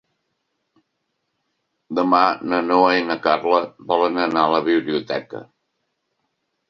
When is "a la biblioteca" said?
4.47-5.43